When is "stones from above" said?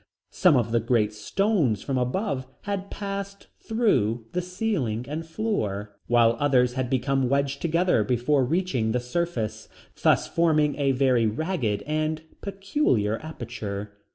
1.13-2.47